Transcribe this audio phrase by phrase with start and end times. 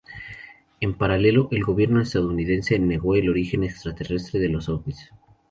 [0.79, 5.11] En paralelo, el Gobierno estadounidense negó el origen extraterrestre de los ovnis.